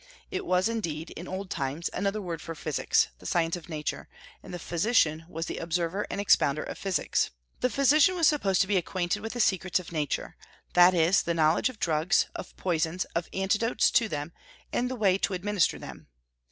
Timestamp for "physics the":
2.55-3.27, 6.79-7.69